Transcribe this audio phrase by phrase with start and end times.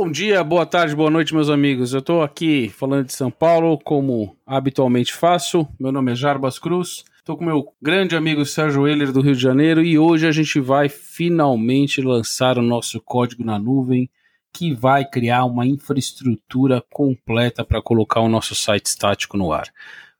[0.00, 1.92] Bom dia, boa tarde, boa noite, meus amigos.
[1.92, 5.66] Eu estou aqui falando de São Paulo, como habitualmente faço.
[5.76, 7.04] Meu nome é Jarbas Cruz.
[7.16, 10.60] Estou com meu grande amigo Sérgio Euler do Rio de Janeiro e hoje a gente
[10.60, 14.08] vai finalmente lançar o nosso código na nuvem,
[14.52, 19.66] que vai criar uma infraestrutura completa para colocar o nosso site estático no ar.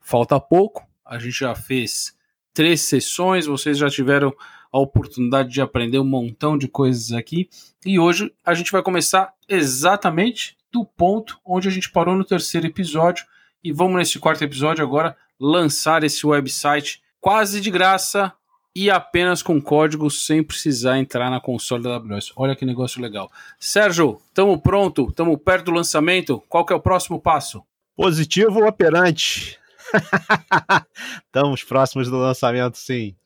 [0.00, 2.16] Falta pouco, a gente já fez
[2.52, 4.34] três sessões, vocês já tiveram
[4.73, 7.48] a oportunidade de aprender um montão de coisas aqui.
[7.85, 12.67] E hoje a gente vai começar exatamente do ponto onde a gente parou no terceiro
[12.67, 13.25] episódio.
[13.62, 18.32] E vamos nesse quarto episódio agora lançar esse website quase de graça
[18.75, 22.32] e apenas com código sem precisar entrar na console da AWS.
[22.37, 23.31] Olha que negócio legal.
[23.59, 25.09] Sérgio, estamos pronto?
[25.09, 26.43] Estamos perto do lançamento?
[26.48, 27.64] Qual que é o próximo passo?
[27.96, 29.59] Positivo operante.
[31.26, 33.17] Estamos próximos do lançamento, sim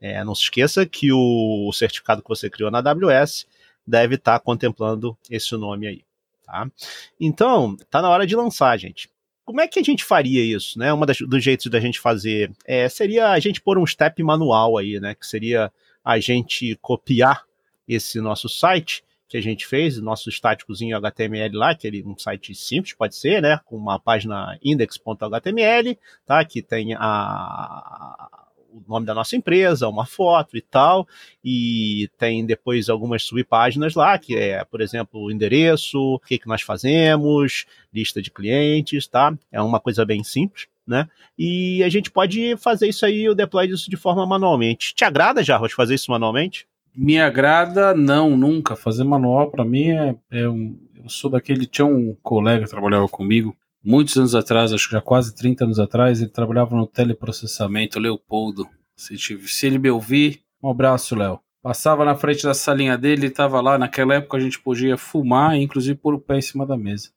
[0.00, 3.46] É, não se esqueça que o certificado que você criou na AWS
[3.86, 6.04] deve estar tá contemplando esse nome aí.
[6.44, 6.70] Tá?
[7.18, 9.08] Então, tá na hora de lançar, gente.
[9.44, 10.92] Como é que a gente faria isso, né?
[10.92, 14.78] Uma das, dos jeitos da gente fazer é, seria a gente pôr um step manual
[14.78, 15.14] aí, né?
[15.14, 15.72] Que seria
[16.04, 17.44] a gente copiar
[17.86, 22.52] esse nosso site que a gente fez, nosso estáticozinho HTML lá, que é um site
[22.52, 23.60] simples, pode ser, né?
[23.64, 26.44] Com uma página index.html, tá?
[26.44, 28.28] Que tem a,
[28.72, 31.06] o nome da nossa empresa, uma foto e tal,
[31.44, 36.48] e tem depois algumas subpáginas lá, que é, por exemplo, o endereço, o que, que
[36.48, 39.36] nós fazemos, lista de clientes, tá?
[39.50, 40.68] É uma coisa bem simples.
[40.86, 41.06] Né?
[41.38, 44.92] E a gente pode fazer isso aí, o deploy disso de forma manualmente.
[44.92, 46.66] Te agrada, Jarros, fazer isso manualmente?
[46.94, 48.74] Me agrada, não, nunca.
[48.74, 50.76] Fazer manual, para mim, é, é um.
[50.96, 51.66] Eu sou daquele.
[51.66, 55.78] Tinha um colega que trabalhava comigo, muitos anos atrás, acho que já quase 30 anos
[55.78, 58.68] atrás, ele trabalhava no teleprocessamento, Leopoldo.
[58.96, 61.40] Se, se ele me ouvir, um abraço, Léo.
[61.62, 63.78] Passava na frente da salinha dele, estava lá.
[63.78, 67.10] Naquela época a gente podia fumar, inclusive pôr o pé em cima da mesa.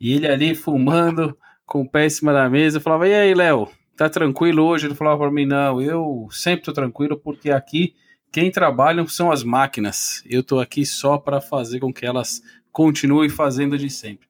[0.00, 1.36] E ele ali fumando,
[1.66, 4.86] com o pé em cima da mesa, eu falava: E aí, Léo, tá tranquilo hoje?
[4.86, 7.94] Ele falava para mim: Não, eu sempre tô tranquilo, porque aqui
[8.32, 10.22] quem trabalha são as máquinas.
[10.26, 12.42] Eu tô aqui só para fazer com que elas
[12.72, 14.26] continuem fazendo de sempre.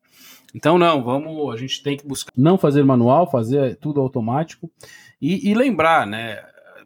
[0.54, 4.70] Então, não, vamos, a gente tem que buscar não fazer manual, fazer tudo automático
[5.20, 6.42] e, e lembrar, né?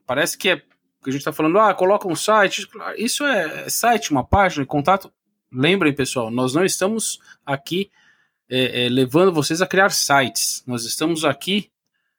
[0.06, 0.62] Parece que é
[1.02, 2.66] que a gente está falando, ah, coloca um site.
[2.96, 5.12] Isso é site, uma página, contato.
[5.52, 7.90] Lembrem, pessoal, nós não estamos aqui
[8.50, 10.62] é, é, levando vocês a criar sites.
[10.66, 11.70] Nós estamos aqui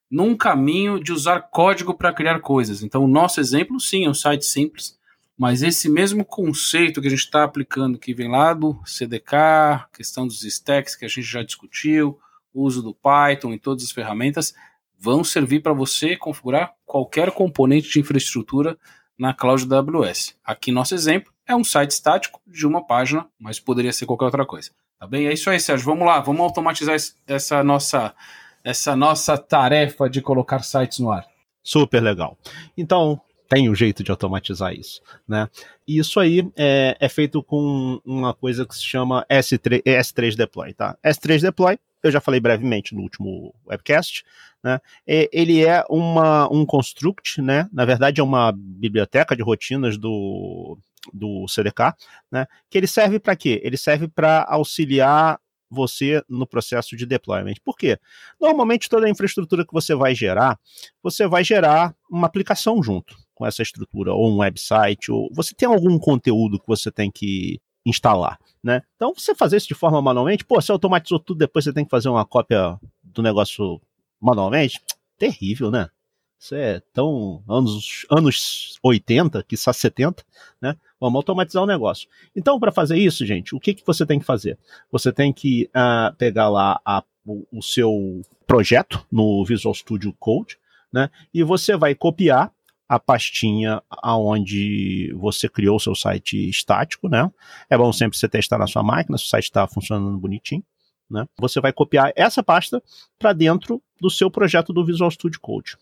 [0.10, 2.82] num caminho de usar código para criar coisas.
[2.82, 4.98] Então, o nosso exemplo, sim, é um site simples,
[5.40, 10.28] mas esse mesmo conceito que a gente está aplicando, que vem lá do CDK, questão
[10.28, 12.20] dos stacks que a gente já discutiu,
[12.54, 14.54] uso do Python e todas as ferramentas,
[15.00, 18.78] vão servir para você configurar qualquer componente de infraestrutura
[19.18, 20.36] na cloud da AWS.
[20.44, 24.46] Aqui nosso exemplo é um site estático de uma página, mas poderia ser qualquer outra
[24.46, 24.72] coisa.
[25.00, 25.26] Tá bem?
[25.26, 25.86] É isso aí, Sérgio.
[25.86, 28.14] Vamos lá, vamos automatizar essa nossa
[28.62, 31.26] essa nossa tarefa de colocar sites no ar.
[31.64, 32.38] Super legal.
[32.78, 35.50] Então, tem um jeito de automatizar isso, né?
[35.88, 40.72] E isso aí é, é feito com uma coisa que se chama S3, S3 Deploy,
[40.74, 40.96] tá?
[41.04, 44.24] S3 Deploy, eu já falei brevemente no último webcast,
[44.64, 44.80] né?
[45.06, 47.68] Ele é uma, um construct, né?
[47.74, 50.78] Na verdade é uma biblioteca de rotinas do,
[51.12, 51.96] do CDK,
[52.32, 52.46] né?
[52.70, 53.60] Que ele serve para quê?
[53.64, 55.40] Ele serve para auxiliar
[55.72, 57.56] você no processo de deployment.
[57.64, 57.98] Por quê?
[58.40, 60.60] Normalmente toda a infraestrutura que você vai gerar,
[61.02, 65.66] você vai gerar uma aplicação junto com essa estrutura, ou um website, ou você tem
[65.66, 68.84] algum conteúdo que você tem que instalar, né?
[68.98, 71.90] Então, você fazer isso de forma manualmente, pô, você automatizou tudo, depois você tem que
[71.90, 73.82] fazer uma cópia do negócio
[74.20, 74.82] manualmente,
[75.18, 75.90] terrível, né?
[76.38, 80.22] Isso é tão anos, anos 80, que só 70,
[80.62, 80.76] né?
[81.00, 82.10] Vamos automatizar o negócio.
[82.36, 84.60] Então, para fazer isso, gente, o que, que você tem que fazer?
[84.92, 90.58] Você tem que uh, pegar lá a, o, o seu projeto no Visual Studio Code,
[90.92, 91.10] né?
[91.34, 92.52] E você vai copiar
[92.90, 97.32] a pastinha aonde você criou o seu site estático, né?
[97.70, 100.64] É bom sempre você testar na sua máquina se o site está funcionando bonitinho,
[101.08, 101.28] né?
[101.38, 102.82] Você vai copiar essa pasta
[103.20, 105.78] para dentro do seu projeto do Visual Studio Code.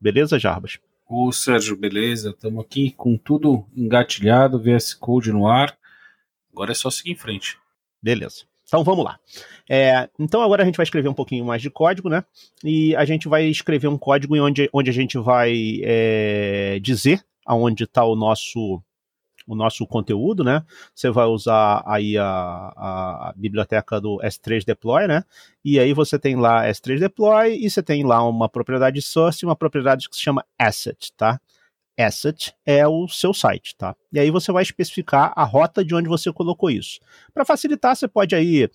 [0.00, 0.78] Beleza, Jarbas?
[1.06, 2.30] Ô, Sérgio, beleza?
[2.30, 5.76] Estamos aqui com tudo engatilhado, VS Code no ar.
[6.50, 7.58] Agora é só seguir em frente.
[8.02, 8.47] Beleza.
[8.68, 9.18] Então vamos lá.
[9.68, 12.22] É, então agora a gente vai escrever um pouquinho mais de código, né?
[12.62, 17.84] E a gente vai escrever um código onde, onde a gente vai é, dizer aonde
[17.84, 18.82] está o nosso
[19.46, 20.62] o nosso conteúdo, né?
[20.94, 25.24] Você vai usar aí a, a, biblioteca do S3 Deploy, né?
[25.64, 29.46] E aí você tem lá S3 Deploy e você tem lá uma propriedade source e
[29.46, 31.40] uma propriedade que se chama asset, tá?
[31.98, 33.94] Asset é o seu site, tá?
[34.12, 37.00] E aí você vai especificar a rota de onde você colocou isso.
[37.34, 38.70] Para facilitar, você pode aí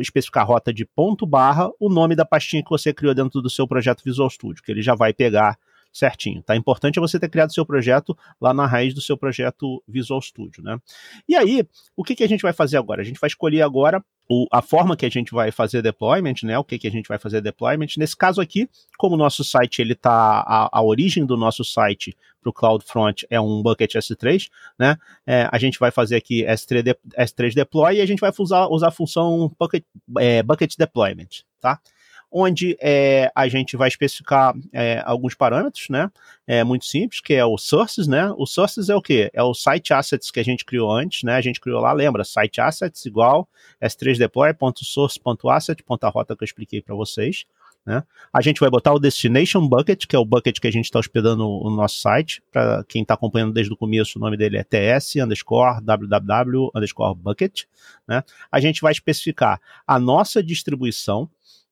[0.00, 3.50] especificar a rota de ponto barra o nome da pastinha que você criou dentro do
[3.50, 5.58] seu projeto Visual Studio, que ele já vai pegar
[5.92, 6.54] certinho, tá?
[6.54, 10.62] Importante é você ter criado seu projeto lá na raiz do seu projeto Visual Studio,
[10.62, 10.78] né?
[11.28, 13.02] E aí, o que, que a gente vai fazer agora?
[13.02, 16.56] A gente vai escolher agora o, a forma que a gente vai fazer deployment, né?
[16.56, 17.88] O que, que a gente vai fazer deployment.
[17.98, 22.16] Nesse caso aqui, como o nosso site ele tá a, a origem do nosso site
[22.40, 24.48] para o CloudFront é um bucket S3,
[24.78, 24.96] né?
[25.26, 28.68] É, a gente vai fazer aqui S3, de, S3 deploy e a gente vai usar,
[28.68, 29.82] usar a função bucket,
[30.18, 31.80] é, bucket deployment, tá?
[32.30, 36.08] Onde é, a gente vai especificar é, alguns parâmetros, né?
[36.46, 38.32] É muito simples, que é o sources, né?
[38.36, 39.30] O sources é o quê?
[39.32, 41.34] É o site assets que a gente criou antes, né?
[41.34, 42.24] A gente criou lá, lembra?
[42.24, 43.48] Site assets igual
[43.82, 47.44] s3deploy.source.asset.rota que eu expliquei para vocês.
[47.84, 48.02] Né?
[48.32, 50.98] A gente vai botar o Destination Bucket, que é o bucket que a gente está
[50.98, 52.42] hospedando no, nosso site.
[52.52, 57.16] Para quem está acompanhando desde o começo, o nome dele é ts underscore www underscore
[57.16, 57.64] bucket.
[58.06, 58.22] Né?
[58.50, 61.28] A gente vai especificar a nossa distribuição,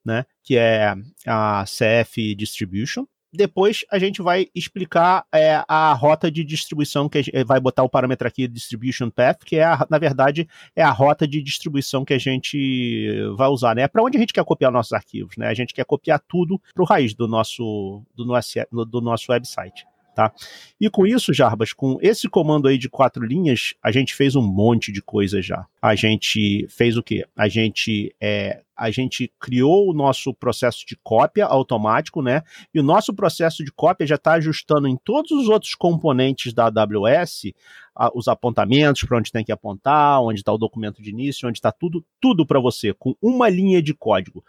[0.08, 0.94] né, que é
[1.26, 3.04] a CF Distribution.
[3.30, 8.26] Depois a gente vai explicar é, a rota de distribuição que vai botar o parâmetro
[8.26, 12.18] aqui distribution path, que é a, na verdade é a rota de distribuição que a
[12.18, 13.86] gente vai usar, né?
[13.86, 15.46] Para onde a gente quer copiar nossos arquivos, né?
[15.46, 19.84] A gente quer copiar tudo para o raiz do nosso do nosso do nosso website.
[20.18, 20.32] Tá?
[20.80, 24.42] E com isso, Jarbas, com esse comando aí de quatro linhas, a gente fez um
[24.42, 25.64] monte de coisa já.
[25.80, 27.24] A gente fez o quê?
[27.36, 32.42] A gente é, a gente criou o nosso processo de cópia automático, né?
[32.74, 36.64] E o nosso processo de cópia já está ajustando em todos os outros componentes da
[36.64, 37.52] AWS
[37.94, 41.58] a, os apontamentos para onde tem que apontar, onde está o documento de início, onde
[41.58, 44.44] está tudo, tudo para você, com uma linha de código.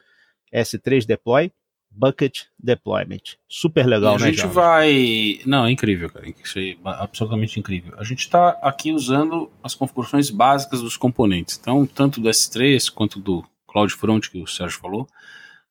[0.52, 1.52] S3 deploy,
[1.92, 3.38] Bucket Deployment.
[3.48, 4.28] Super legal, né?
[4.28, 5.40] A gente vai.
[5.46, 6.28] Não, é incrível, cara.
[6.30, 7.94] Isso é absolutamente incrível.
[7.98, 11.58] A gente está aqui usando as configurações básicas dos componentes.
[11.60, 15.08] Então, tanto do S3 quanto do CloudFront, que o Sérgio falou,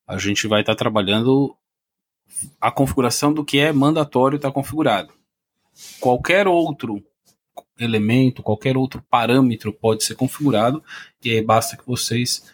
[0.07, 1.57] a gente vai estar tá trabalhando
[2.61, 5.13] a configuração do que é mandatório estar tá configurado.
[6.01, 7.03] Qualquer outro
[7.79, 10.83] elemento, qualquer outro parâmetro pode ser configurado,
[11.25, 12.45] e aí basta que vocês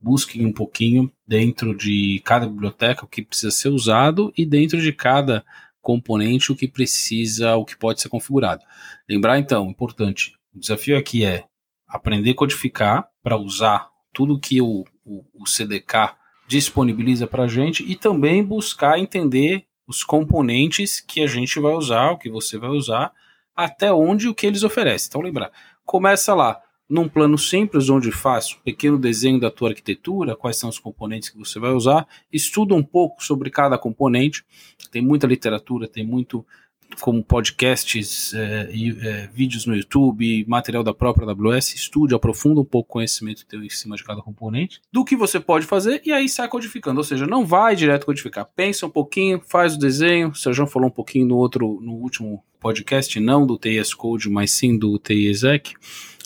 [0.00, 4.92] busquem um pouquinho dentro de cada biblioteca o que precisa ser usado e dentro de
[4.92, 5.44] cada
[5.82, 8.64] componente o que precisa, o que pode ser configurado.
[9.08, 11.44] Lembrar então, importante, o desafio aqui é
[11.86, 16.14] aprender a codificar para usar tudo que o, o, o CDK
[16.46, 22.12] disponibiliza para a gente e também buscar entender os componentes que a gente vai usar,
[22.12, 23.12] o que você vai usar,
[23.54, 25.08] até onde o que eles oferecem.
[25.08, 25.50] Então lembrar,
[25.84, 30.68] começa lá num plano simples, onde faz um pequeno desenho da tua arquitetura, quais são
[30.68, 34.44] os componentes que você vai usar, estuda um pouco sobre cada componente,
[34.90, 36.44] tem muita literatura, tem muito
[37.00, 42.64] como podcasts, é, e, é, vídeos no YouTube, material da própria AWS, estude, aprofunda um
[42.64, 46.12] pouco o conhecimento teu em cima de cada componente, do que você pode fazer e
[46.12, 50.28] aí sai codificando, ou seja, não vai direto codificar, pensa um pouquinho, faz o desenho,
[50.28, 54.50] o Sérgio falou um pouquinho no outro, no último podcast, não do TS Code, mas
[54.52, 55.74] sim do TI Exec,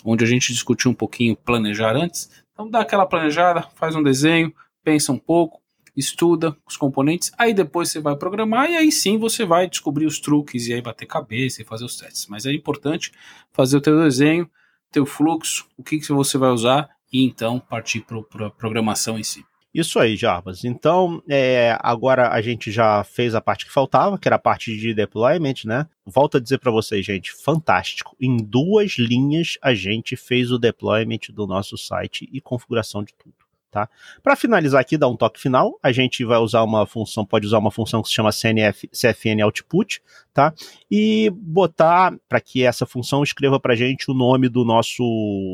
[0.04, 2.30] onde a gente discutiu um pouquinho planejar antes.
[2.52, 5.60] Então dá aquela planejada, faz um desenho, pensa um pouco,
[5.96, 10.18] estuda os componentes, aí depois você vai programar e aí sim você vai descobrir os
[10.18, 12.26] truques e aí bater cabeça e fazer os testes.
[12.28, 13.12] Mas é importante
[13.52, 14.50] fazer o teu desenho,
[14.90, 19.22] teu fluxo, o que, que você vai usar e então partir para a programação em
[19.22, 19.44] si.
[19.74, 20.64] Isso aí, Jarbas.
[20.64, 24.76] Então, é, agora a gente já fez a parte que faltava, que era a parte
[24.76, 25.88] de deployment, né?
[26.06, 28.16] Volto a dizer para vocês, gente, fantástico.
[28.20, 33.43] Em duas linhas a gente fez o deployment do nosso site e configuração de tudo.
[33.74, 33.88] Tá?
[34.22, 37.58] Para finalizar aqui, dar um toque final, a gente vai usar uma função, pode usar
[37.58, 40.00] uma função que se chama CNF, CFN Output,
[40.32, 40.54] tá?
[40.88, 45.02] E botar para que essa função escreva para gente o nome do nosso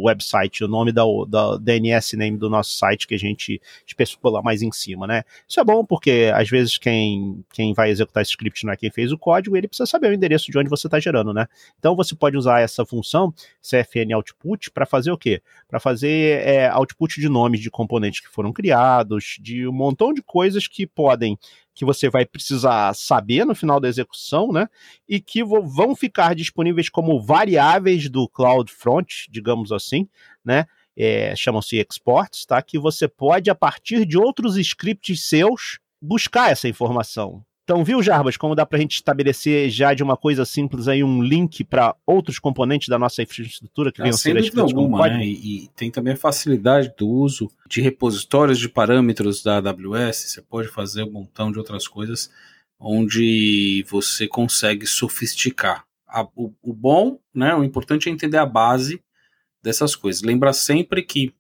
[0.05, 4.43] website, o nome da, da DNS name do nosso site que a gente especificou lá
[4.43, 5.23] mais em cima, né?
[5.49, 8.91] Isso é bom porque às vezes quem, quem vai executar esse script não é quem
[8.91, 11.47] fez o código, ele precisa saber o endereço de onde você está gerando, né?
[11.79, 15.41] Então você pode usar essa função CFN Output para fazer o quê?
[15.67, 20.23] Para fazer é, output de nomes de componentes que foram criados, de um montão de
[20.23, 21.39] coisas que podem
[21.73, 24.69] que você vai precisar saber no final da execução, né?
[25.09, 30.09] E que vão ficar disponíveis como variáveis do CloudFront, digamos assim,
[30.45, 30.67] né?
[30.97, 32.61] é, chamam-se exports, tá?
[32.61, 37.43] Que você pode, a partir de outros scripts seus, buscar essa informação.
[37.71, 41.05] Então, viu, Jarbas, como dá para a gente estabelecer já de uma coisa simples aí
[41.05, 45.25] um link para outros componentes da nossa infraestrutura que venham a ser escritos alguma, né?
[45.25, 50.17] E, e, tem também a facilidade do uso de repositórios de parâmetros da AWS.
[50.17, 52.29] Você pode fazer um montão de outras coisas
[52.77, 55.85] onde você consegue sofisticar.
[56.09, 57.55] A, o, o bom, né?
[57.55, 59.01] O importante é entender a base
[59.63, 60.23] dessas coisas.
[60.23, 61.33] Lembra sempre que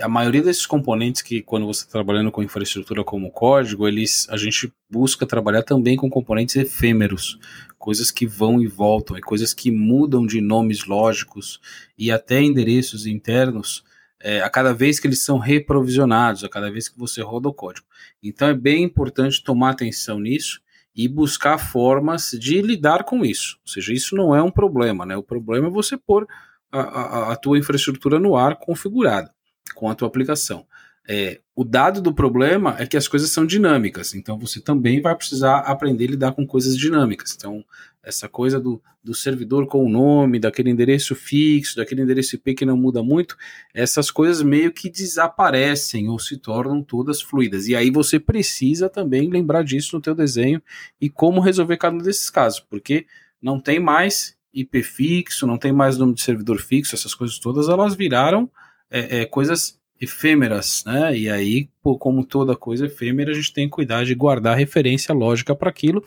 [0.00, 4.36] a maioria desses componentes que quando você está trabalhando com infraestrutura como código, eles a
[4.36, 7.38] gente busca trabalhar também com componentes efêmeros,
[7.78, 11.60] coisas que vão e voltam, e coisas que mudam de nomes lógicos
[11.96, 13.82] e até endereços internos
[14.22, 17.54] é, a cada vez que eles são reprovisionados, a cada vez que você roda o
[17.54, 17.86] código.
[18.22, 20.60] Então é bem importante tomar atenção nisso
[20.94, 23.58] e buscar formas de lidar com isso.
[23.62, 25.16] Ou seja, isso não é um problema, né?
[25.16, 26.26] O problema é você pôr
[26.70, 29.30] a, a, a tua infraestrutura no ar configurada
[29.74, 30.66] com a tua aplicação.
[31.08, 35.14] É, o dado do problema é que as coisas são dinâmicas, então você também vai
[35.16, 37.34] precisar aprender a lidar com coisas dinâmicas.
[37.36, 37.64] Então,
[38.02, 42.64] essa coisa do, do servidor com o nome, daquele endereço fixo, daquele endereço IP que
[42.64, 43.36] não muda muito,
[43.74, 47.66] essas coisas meio que desaparecem ou se tornam todas fluidas.
[47.66, 50.62] E aí você precisa também lembrar disso no teu desenho
[51.00, 53.06] e como resolver cada um desses casos, porque
[53.42, 57.68] não tem mais IP fixo, não tem mais nome de servidor fixo, essas coisas todas
[57.68, 58.50] elas viraram
[58.90, 61.16] é, é, coisas efêmeras, né?
[61.16, 61.68] E aí,
[61.98, 66.02] como toda coisa efêmera, a gente tem que cuidar de guardar referência lógica para aquilo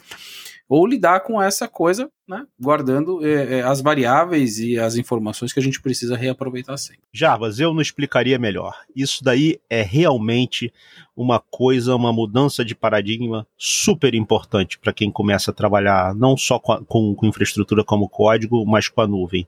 [0.68, 5.60] ou lidar com essa coisa, né, guardando é, é, as variáveis e as informações que
[5.60, 7.02] a gente precisa reaproveitar sempre.
[7.12, 8.76] Jarbas, eu não explicaria melhor.
[8.96, 10.74] Isso daí é realmente
[11.16, 16.58] uma coisa, uma mudança de paradigma super importante para quem começa a trabalhar não só
[16.58, 19.48] com, a, com, com, infraestrutura como código, mas com a nuvem.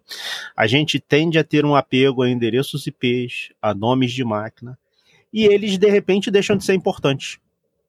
[0.56, 4.78] A gente tende a ter um apego a endereços IPs, a nomes de máquina,
[5.34, 7.40] e eles de repente deixam de ser importantes.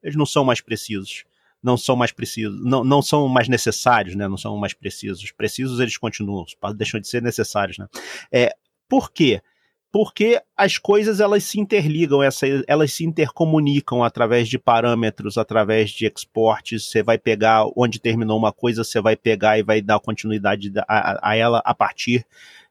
[0.02, 1.24] Eles não são mais precisos
[1.66, 4.28] não são mais precisos, não, não são mais necessários, né?
[4.28, 5.32] Não são mais precisos.
[5.32, 6.44] Precisos eles continuam,
[6.76, 7.88] deixam de ser necessários, né?
[8.32, 8.54] É,
[8.88, 9.42] por quê?
[9.90, 12.20] Porque as coisas elas se interligam,
[12.68, 16.88] elas se intercomunicam através de parâmetros, através de exportes.
[16.88, 21.30] Você vai pegar onde terminou uma coisa, você vai pegar e vai dar continuidade a,
[21.30, 22.24] a ela a partir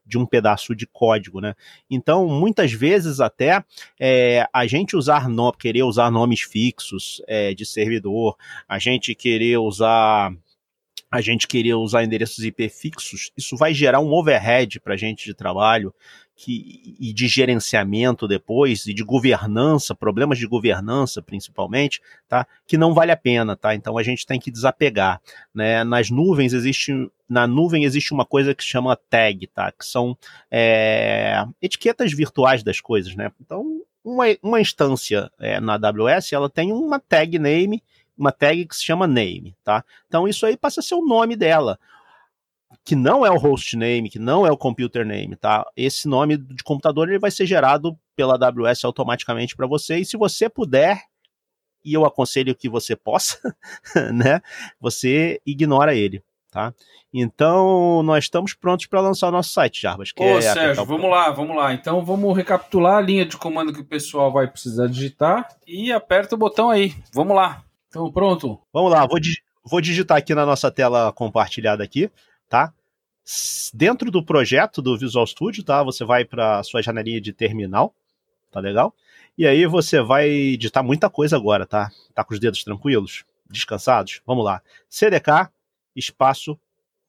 [0.05, 1.55] de um pedaço de código, né?
[1.89, 3.63] Então, muitas vezes até
[3.99, 9.57] é, a gente usar no, querer usar nomes fixos é, de servidor, a gente querer
[9.57, 10.31] usar
[11.11, 15.23] a gente querer usar endereços IP fixos, isso vai gerar um overhead para a gente
[15.23, 15.93] de trabalho
[16.35, 22.45] que, e de gerenciamento depois, e de governança, problemas de governança principalmente, tá?
[22.67, 23.73] Que não vale a pena, tá?
[23.73, 25.21] Então a gente tem que desapegar,
[25.53, 25.83] né?
[25.83, 29.71] Nas nuvens existe, na nuvem existe uma coisa que se chama tag, tá?
[29.71, 30.17] Que são
[30.51, 33.31] é, etiquetas virtuais das coisas, né?
[33.39, 37.81] Então uma, uma instância é, na AWS, ela tem uma tag name,
[38.17, 39.85] uma tag que se chama name, tá?
[40.07, 41.79] Então isso aí passa a ser o nome dela
[42.85, 45.65] que não é o host name, que não é o computer name, tá?
[45.75, 50.15] Esse nome de computador ele vai ser gerado pela AWS automaticamente para você e se
[50.15, 51.01] você puder,
[51.83, 53.39] e eu aconselho que você possa,
[54.13, 54.39] né?
[54.79, 56.75] Você ignora ele, tá?
[57.11, 60.11] Então, nós estamos prontos para lançar o nosso site, Jarbas.
[60.15, 61.73] Ô, é Sérgio, vamos lá, vamos lá.
[61.73, 66.35] Então, vamos recapitular a linha de comando que o pessoal vai precisar digitar e aperta
[66.35, 66.93] o botão aí.
[67.11, 67.63] Vamos lá.
[67.87, 68.59] Então, pronto?
[68.71, 69.17] Vamos lá, vou,
[69.63, 72.11] vou digitar aqui na nossa tela compartilhada aqui
[72.55, 72.73] tá?
[73.73, 75.83] Dentro do projeto do Visual Studio, tá?
[75.83, 77.93] Você vai para sua janelinha de terminal,
[78.49, 78.93] tá legal?
[79.37, 81.91] E aí você vai editar muita coisa agora, tá?
[82.13, 84.21] Tá com os dedos tranquilos, descansados?
[84.25, 84.61] Vamos lá.
[84.87, 85.49] CDK
[85.95, 86.57] espaço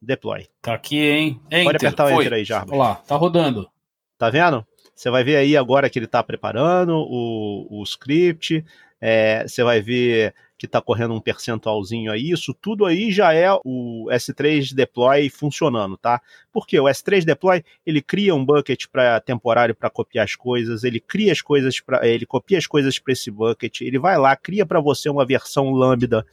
[0.02, 0.48] deploy.
[0.60, 1.40] Tá aqui, hein?
[1.46, 1.64] Enter.
[1.64, 2.24] Pode apertar o Foi.
[2.24, 2.72] enter aí, Jarbas.
[2.72, 3.70] Olha lá, tá rodando.
[4.18, 4.66] Tá vendo?
[4.94, 8.64] Você vai ver aí agora que ele está preparando o, o script,
[9.00, 13.52] é, você vai ver que está correndo um percentualzinho aí, isso tudo aí já é
[13.64, 16.20] o S3 Deploy funcionando, tá?
[16.52, 20.98] Porque o S3 Deploy, ele cria um bucket para temporário para copiar as coisas, ele
[20.98, 24.64] cria as coisas para ele copia as coisas para esse bucket, ele vai lá, cria
[24.64, 26.26] para você uma versão lambda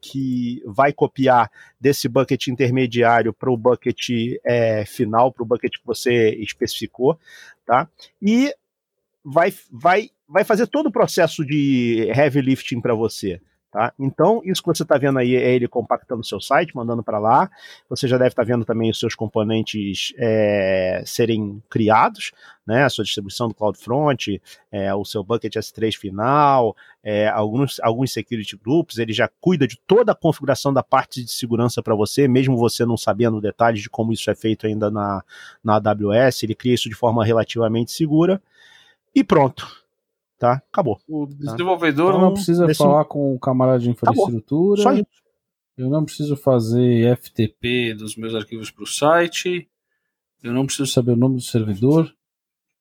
[0.00, 4.08] que vai copiar desse bucket intermediário para o bucket
[4.44, 7.18] é, final, para o bucket que você especificou,
[7.64, 7.88] tá?
[8.20, 8.54] E
[9.24, 13.40] vai vai vai fazer todo o processo de heavy lifting para você.
[13.70, 13.92] Tá?
[13.96, 17.20] Então, isso que você está vendo aí é ele compactando o seu site, mandando para
[17.20, 17.48] lá.
[17.88, 22.32] Você já deve estar tá vendo também os seus componentes é, serem criados,
[22.66, 22.82] né?
[22.82, 28.56] a sua distribuição do CloudFront, é, o seu bucket S3 final, é, alguns, alguns security
[28.56, 28.98] groups.
[28.98, 32.84] Ele já cuida de toda a configuração da parte de segurança para você, mesmo você
[32.84, 35.22] não sabendo detalhes de como isso é feito ainda na,
[35.62, 36.42] na AWS.
[36.42, 38.42] Ele cria isso de forma relativamente segura.
[39.14, 39.79] e pronto.
[40.40, 40.62] Tá?
[40.72, 40.98] Acabou.
[41.06, 41.52] O tá?
[41.52, 42.78] desenvolvedor então, não precisa desse...
[42.78, 44.80] falar com o camarada de infraestrutura.
[44.80, 44.96] Acabou.
[44.96, 45.20] Só isso.
[45.76, 49.68] Eu não preciso fazer FTP dos meus arquivos para o site.
[50.42, 52.10] Eu não preciso saber o nome do servidor.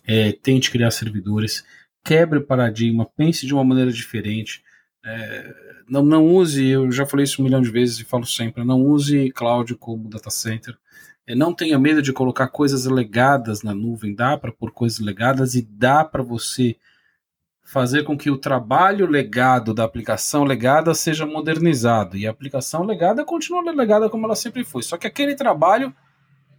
[0.06, 1.64] é, tente criar servidores,
[2.04, 4.62] quebre o paradigma, pense de uma maneira diferente.
[5.04, 5.54] É,
[5.88, 8.82] não, não use, eu já falei isso um milhão de vezes e falo sempre, não
[8.82, 10.76] use cloud como data center.
[11.26, 15.54] É, não tenha medo de colocar coisas legadas na nuvem, dá para pôr coisas legadas
[15.54, 16.76] e dá para você
[17.72, 23.24] fazer com que o trabalho legado da aplicação legada seja modernizado e a aplicação legada
[23.24, 24.82] continue legada como ela sempre foi.
[24.82, 25.90] Só que aquele trabalho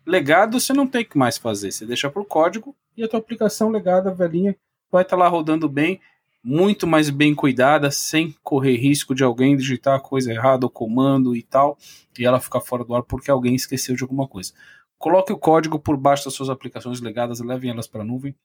[0.08, 3.20] legado você não tem que mais fazer, você deixa para o código e a tua
[3.20, 4.55] aplicação legada velhinha
[4.91, 6.01] vai estar tá lá rodando bem,
[6.43, 11.36] muito mais bem cuidada, sem correr risco de alguém digitar a coisa errada, o comando
[11.36, 11.77] e tal,
[12.17, 14.51] e ela ficar fora do ar porque alguém esqueceu de alguma coisa.
[14.98, 18.35] Coloque o código por baixo das suas aplicações legadas, levem elas para a nuvem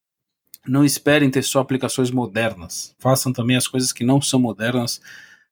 [0.67, 2.95] não esperem ter só aplicações modernas.
[2.99, 5.01] Façam também as coisas que não são modernas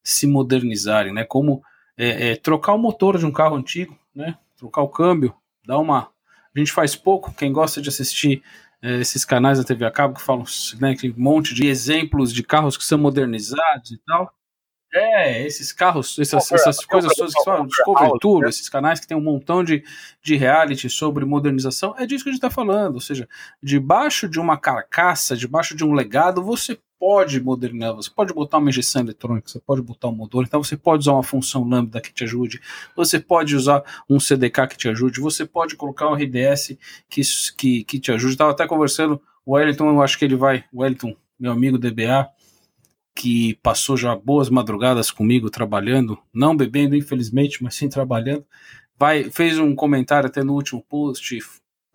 [0.02, 1.24] se modernizarem, né?
[1.24, 1.62] Como
[1.96, 4.36] é, é, trocar o motor de um carro antigo, né?
[4.56, 5.34] Trocar o câmbio,
[5.66, 6.10] dar uma.
[6.54, 7.34] A gente faz pouco.
[7.34, 8.42] Quem gosta de assistir
[8.82, 10.44] é, esses canais da TV a cabo que falam,
[10.80, 14.32] né, que um monte de exemplos de carros que são modernizados e tal.
[14.94, 18.48] É, esses carros, essas, essas coisas todas que falam, Discovery Tour, né?
[18.48, 19.84] esses canais que tem um montão de,
[20.22, 22.94] de reality sobre modernização, é disso que a gente está falando.
[22.94, 23.28] Ou seja,
[23.62, 28.70] debaixo de uma carcaça, debaixo de um legado, você pode modernizar, você pode botar uma
[28.70, 32.12] injeção eletrônica, você pode botar um motor, então você pode usar uma função lambda que
[32.12, 32.60] te ajude,
[32.94, 36.76] você pode usar um CDK que te ajude, você pode colocar um RDS
[37.08, 37.20] que,
[37.56, 38.32] que, que te ajude.
[38.32, 42.28] Estava até conversando, o Wellington, eu acho que ele vai, o Wellington, meu amigo DBA,
[43.16, 48.44] que passou já boas madrugadas comigo trabalhando, não bebendo, infelizmente, mas sim trabalhando,
[48.98, 51.38] vai, fez um comentário até no último post.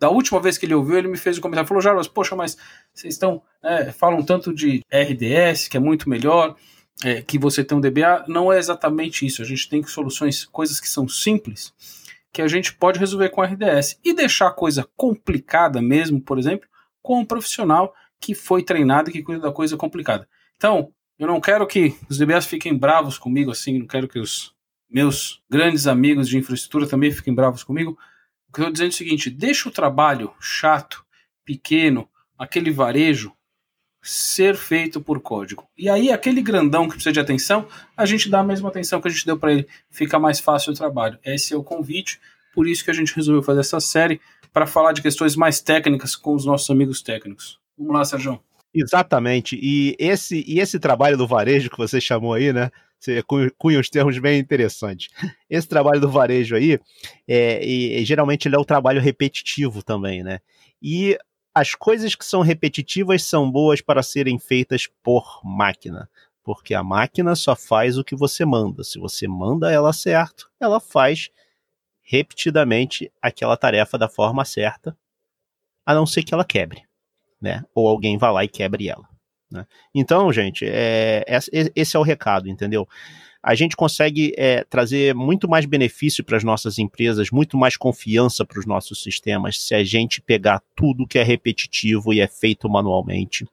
[0.00, 2.58] Da última vez que ele ouviu, ele me fez um comentário, falou, Jarbas, poxa, mas
[2.92, 6.56] vocês estão, é, falam tanto de RDS, que é muito melhor,
[7.04, 10.80] é, que você tem um DBA, não é exatamente isso, a gente tem soluções, coisas
[10.80, 11.72] que são simples,
[12.32, 16.68] que a gente pode resolver com RDS, e deixar a coisa complicada mesmo, por exemplo,
[17.00, 20.28] com um profissional que foi treinado e que cuida da coisa complicada.
[20.56, 24.52] Então, eu não quero que os DBAs fiquem bravos comigo assim, não quero que os
[24.90, 27.96] meus grandes amigos de infraestrutura também fiquem bravos comigo.
[28.48, 31.04] O que eu estou dizendo é o seguinte: deixa o trabalho chato,
[31.44, 33.32] pequeno, aquele varejo
[34.02, 35.64] ser feito por código.
[35.78, 39.06] E aí, aquele grandão que precisa de atenção, a gente dá a mesma atenção que
[39.06, 39.68] a gente deu para ele.
[39.90, 41.20] Fica mais fácil o trabalho.
[41.24, 42.20] Esse é o convite,
[42.52, 44.20] por isso que a gente resolveu fazer essa série
[44.52, 47.60] para falar de questões mais técnicas com os nossos amigos técnicos.
[47.78, 48.42] Vamos lá, Sérgio.
[48.74, 49.58] Exatamente.
[49.60, 52.70] E esse, e esse trabalho do varejo que você chamou aí, né?
[52.98, 53.22] Você
[53.58, 55.08] cunha os termos bem interessantes.
[55.50, 56.78] Esse trabalho do varejo aí,
[57.26, 60.40] é, e, geralmente ele é o trabalho repetitivo também, né?
[60.80, 61.18] E
[61.54, 66.08] as coisas que são repetitivas são boas para serem feitas por máquina,
[66.42, 68.82] porque a máquina só faz o que você manda.
[68.84, 71.28] Se você manda ela certo, ela faz
[72.00, 74.96] repetidamente aquela tarefa da forma certa,
[75.84, 76.84] a não ser que ela quebre
[77.42, 77.64] né?
[77.74, 79.06] Ou alguém vá lá e quebre ela.
[79.50, 79.66] Né?
[79.92, 81.24] Então, gente, é,
[81.74, 82.88] esse é o recado, entendeu?
[83.42, 88.46] A gente consegue é, trazer muito mais benefício para as nossas empresas, muito mais confiança
[88.46, 92.68] para os nossos sistemas, se a gente pegar tudo que é repetitivo e é feito
[92.70, 93.44] manualmente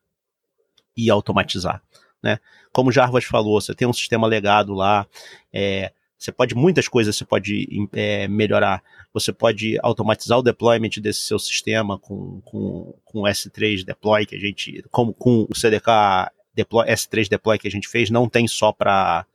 [0.96, 1.82] e automatizar.
[2.22, 2.38] Né?
[2.72, 5.08] Como o Jarvas falou, você tem um sistema legado lá,
[5.52, 8.84] é, Você pode, muitas coisas você pode é, melhorar.
[9.14, 14.36] Você pode automatizar o deployment desse seu sistema com, com, com o S3 Deploy, que
[14.36, 18.48] a gente, como com o CDK deploy, S3 Deploy que a gente fez, não tem
[18.48, 19.26] só para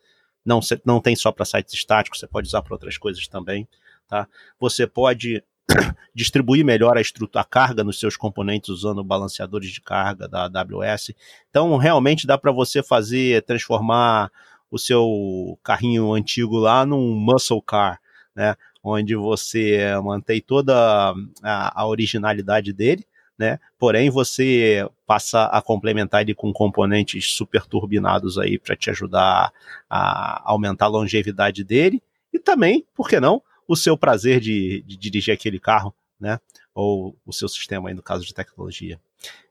[0.44, 3.66] não, não tem só para sites estáticos, você pode usar para outras coisas também.
[4.07, 4.29] Tá?
[4.61, 5.42] Você pode
[6.14, 11.12] distribuir melhor a estrutura, a carga nos seus componentes usando balanceadores de carga da AWS.
[11.49, 14.31] Então, realmente dá para você fazer, transformar
[14.74, 18.00] o seu carrinho antigo lá num muscle car,
[18.34, 18.56] né?
[18.82, 23.06] Onde você mantém toda a, a originalidade dele,
[23.38, 23.60] né?
[23.78, 29.52] Porém, você passa a complementar ele com componentes super turbinados aí para te ajudar
[29.88, 34.96] a aumentar a longevidade dele e também, por que não, o seu prazer de, de
[34.96, 36.40] dirigir aquele carro, né?
[36.74, 39.00] Ou o seu sistema aí no caso de tecnologia.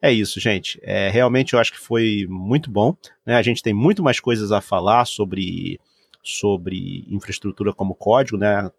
[0.02, 0.80] É isso, gente.
[0.84, 2.96] É, realmente eu acho que foi muito bom.
[3.26, 3.36] Né?
[3.36, 5.80] A gente tem muito mais coisas a falar sobre,
[6.22, 8.72] sobre infraestrutura como código, né?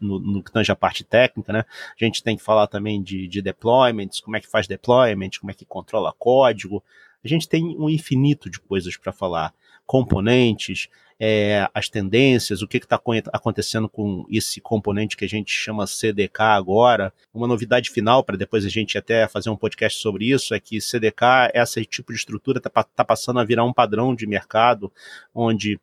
[0.00, 1.64] No, que tange a parte técnica, né?
[2.00, 5.52] A gente tem que falar também de, de deployments, como é que faz deployment, como
[5.52, 6.82] é que controla código.
[7.24, 9.54] A gente tem um infinito de coisas para falar.
[9.86, 10.88] Componentes,
[11.20, 13.00] é, as tendências, o que está
[13.32, 17.12] acontecendo com esse componente que a gente chama CDK agora.
[17.34, 20.80] Uma novidade final, para depois a gente até fazer um podcast sobre isso, é que
[20.80, 24.92] CDK, esse tipo de estrutura está tá passando a virar um padrão de mercado,
[25.34, 25.80] onde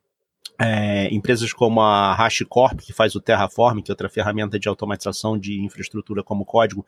[0.58, 5.38] é, empresas como a HashiCorp, que faz o Terraform, que é outra ferramenta de automatização
[5.38, 6.86] de infraestrutura como código,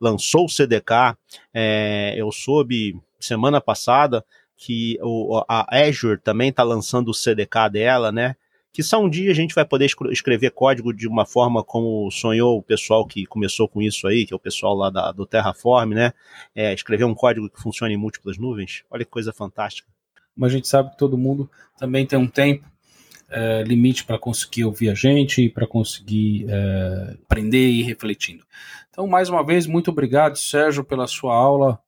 [0.00, 1.16] lançou o CDK.
[1.54, 4.24] É, eu soube semana passada
[4.56, 8.34] que o, a Azure também está lançando o CDK dela, né?
[8.72, 12.58] Que só um dia a gente vai poder escrever código de uma forma como sonhou
[12.58, 15.92] o pessoal que começou com isso aí, que é o pessoal lá da, do Terraform,
[15.92, 16.12] né?
[16.54, 18.84] É, escrever um código que funcione em múltiplas nuvens.
[18.90, 19.88] Olha que coisa fantástica.
[20.34, 22.66] Mas a gente sabe que todo mundo também tem um tempo
[23.30, 28.44] é, limite para conseguir ouvir a gente e para conseguir é, aprender e ir refletindo.
[28.90, 31.80] Então, mais uma vez, muito obrigado, Sérgio, pela sua aula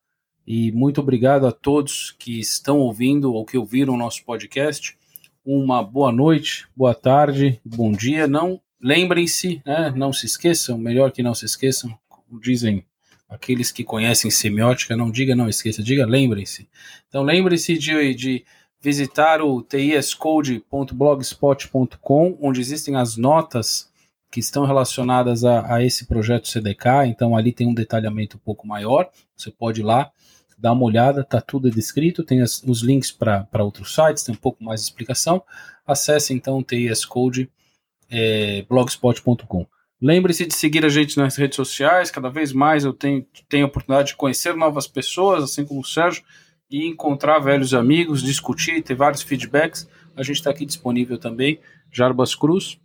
[0.51, 4.97] e muito obrigado a todos que estão ouvindo ou que ouviram o nosso podcast.
[5.45, 8.27] Uma boa noite, boa tarde, bom dia.
[8.27, 12.83] Não lembrem-se, né, não se esqueçam, melhor que não se esqueçam, como dizem
[13.29, 16.67] aqueles que conhecem semiótica, não diga não esqueça, diga lembrem-se.
[17.09, 18.43] Então lembre-se de, de
[18.81, 23.93] visitar o tiscode.blogspot.com, onde existem as notas
[24.31, 28.67] que estão relacionadas a, a, esse projeto CDK, então ali tem um detalhamento um pouco
[28.67, 30.11] maior, você pode ir lá
[30.59, 34.39] dá uma olhada, tá tudo descrito, tem as, os links para outros sites, tem um
[34.39, 35.43] pouco mais de explicação.
[35.87, 37.49] Acesse então o TIS Code
[38.11, 39.67] é, blogspot.com.
[40.01, 43.69] Lembre-se de seguir a gente nas redes sociais, cada vez mais eu tenho, tenho a
[43.69, 46.23] oportunidade de conhecer novas pessoas, assim como o Sérgio,
[46.71, 49.89] e encontrar velhos amigos, discutir, ter vários feedbacks.
[50.17, 52.79] A gente está aqui disponível também, Jarbas Cruz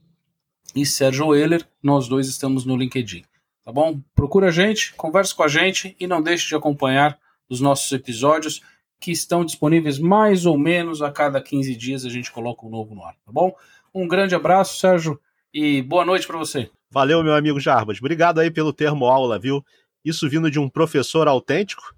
[0.75, 3.23] e Sérgio Euler, nós dois estamos no LinkedIn.
[3.63, 4.01] Tá bom?
[4.15, 7.17] Procura a gente, converse com a gente e não deixe de acompanhar
[7.49, 8.61] dos nossos episódios,
[8.99, 12.95] que estão disponíveis mais ou menos a cada 15 dias a gente coloca um novo
[12.95, 13.53] no ar, tá bom?
[13.93, 15.19] Um grande abraço, Sérgio,
[15.53, 16.69] e boa noite para você.
[16.89, 17.99] Valeu, meu amigo Jarbas.
[17.99, 19.63] Obrigado aí pelo termo aula, viu?
[20.05, 21.93] Isso vindo de um professor autêntico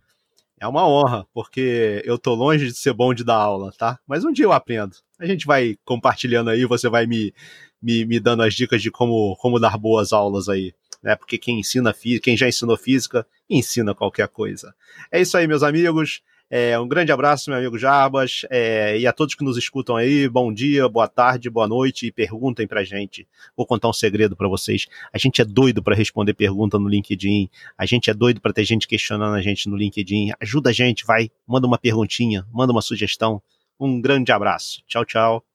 [0.60, 4.00] é uma honra, porque eu tô longe de ser bom de dar aula, tá?
[4.08, 4.96] Mas um dia eu aprendo.
[5.20, 7.34] A gente vai compartilhando aí, você vai me,
[7.82, 10.74] me, me dando as dicas de como, como dar boas aulas aí
[11.06, 11.16] né?
[11.16, 14.74] Porque quem ensina física, quem já ensinou física, ensina qualquer coisa.
[15.12, 16.24] É isso aí, meus amigos.
[16.50, 20.30] É, um grande abraço, meu amigo Jarbas, é, e a todos que nos escutam aí,
[20.30, 23.28] bom dia, boa tarde, boa noite, e perguntem pra gente.
[23.58, 24.88] Vou contar um segredo para vocês.
[25.12, 28.64] A gente é doido para responder pergunta no LinkedIn, a gente é doido para ter
[28.64, 30.34] gente questionando a gente no LinkedIn.
[30.40, 33.42] Ajuda a gente, vai, manda uma perguntinha, manda uma sugestão.
[33.80, 34.84] Um grande abraço.
[34.88, 35.55] Tchau, tchau.